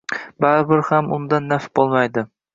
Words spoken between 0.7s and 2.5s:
ham undan naf boʻlmaydi